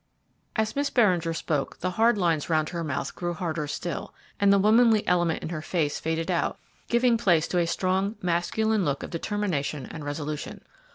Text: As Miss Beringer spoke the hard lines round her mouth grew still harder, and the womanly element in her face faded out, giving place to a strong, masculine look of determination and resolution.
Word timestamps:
As 0.55 0.75
Miss 0.75 0.89
Beringer 0.89 1.31
spoke 1.31 1.77
the 1.79 1.91
hard 1.91 2.17
lines 2.17 2.49
round 2.49 2.69
her 2.69 2.83
mouth 2.83 3.13
grew 3.13 3.35
still 3.35 3.35
harder, 4.05 4.13
and 4.39 4.51
the 4.51 4.57
womanly 4.57 5.07
element 5.07 5.43
in 5.43 5.49
her 5.49 5.61
face 5.61 5.99
faded 5.99 6.31
out, 6.31 6.57
giving 6.89 7.19
place 7.19 7.47
to 7.49 7.59
a 7.59 7.67
strong, 7.67 8.15
masculine 8.19 8.83
look 8.83 9.03
of 9.03 9.11
determination 9.11 9.85
and 9.85 10.03
resolution. 10.03 10.61